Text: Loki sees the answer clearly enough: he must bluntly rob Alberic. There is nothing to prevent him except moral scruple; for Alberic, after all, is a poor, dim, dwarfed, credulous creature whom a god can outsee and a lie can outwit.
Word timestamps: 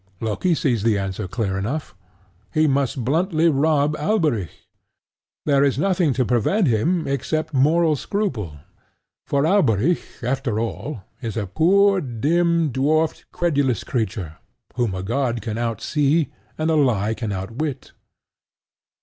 Loki 0.19 0.55
sees 0.55 0.81
the 0.81 0.97
answer 0.97 1.27
clearly 1.27 1.59
enough: 1.59 1.93
he 2.51 2.65
must 2.65 3.05
bluntly 3.05 3.49
rob 3.49 3.95
Alberic. 3.97 4.49
There 5.45 5.63
is 5.63 5.77
nothing 5.77 6.11
to 6.13 6.25
prevent 6.25 6.65
him 6.65 7.07
except 7.07 7.53
moral 7.53 7.95
scruple; 7.95 8.57
for 9.27 9.45
Alberic, 9.45 10.01
after 10.23 10.59
all, 10.59 11.03
is 11.21 11.37
a 11.37 11.45
poor, 11.45 12.01
dim, 12.01 12.71
dwarfed, 12.71 13.25
credulous 13.31 13.83
creature 13.83 14.37
whom 14.75 14.95
a 14.95 15.03
god 15.03 15.39
can 15.39 15.57
outsee 15.59 16.31
and 16.57 16.71
a 16.71 16.75
lie 16.75 17.13
can 17.13 17.31
outwit. 17.31 17.91